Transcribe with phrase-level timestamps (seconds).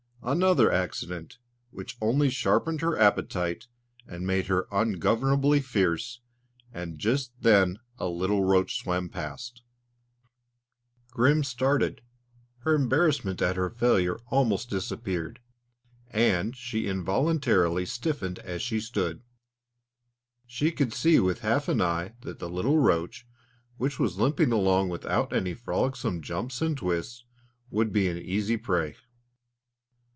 [0.23, 1.39] Another accident
[1.71, 3.65] which only sharpened her appetite
[4.07, 6.21] and made her ungovernably fierce;
[6.71, 9.63] and just then a little roach swam past.
[11.09, 12.03] Grim started.
[12.59, 15.39] Her embarrassment at her failure almost disappeared,
[16.11, 19.23] and she involuntarily stiffened as she stood.
[20.45, 23.25] She could see with half an eye that the little roach,
[23.77, 27.25] which was limping along without any frolicsome jumps and twists,
[27.71, 28.95] would be an easy prey.